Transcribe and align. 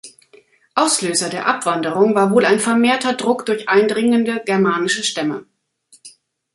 Auslöser 0.73 1.29
der 1.29 1.45
Abwanderung 1.45 2.15
war 2.15 2.31
wohl 2.31 2.43
ein 2.45 2.59
vermehrter 2.59 3.13
Druck 3.13 3.45
durch 3.45 3.69
eindringende 3.69 4.41
germanische 4.43 5.03
Stämme. 5.03 5.45